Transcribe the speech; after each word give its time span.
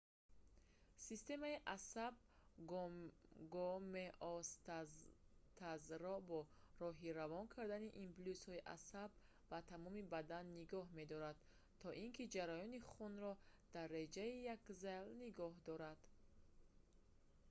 системаи 1.07 1.57
асаб 1.75 2.15
гомеостазро 3.55 6.15
бо 6.29 6.39
роҳи 6.83 7.09
равон 7.19 7.45
кардани 7.55 7.95
импулсҳои 8.05 8.65
асаб 8.75 9.11
ба 9.49 9.57
тамоми 9.71 10.01
бадан 10.13 10.45
нигоҳ 10.59 10.85
медорад 10.99 11.37
то 11.81 11.87
ин 12.03 12.09
ки 12.15 12.31
ҷараёни 12.35 12.79
хунро 12.91 13.33
дар 13.75 13.85
реҷаи 13.99 14.43
якзайл 14.55 15.05
нигоҳ 15.23 15.53
дорад 15.67 15.99